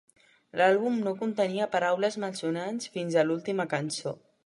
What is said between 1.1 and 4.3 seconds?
contenia paraules malsonants fins a l'última cançó.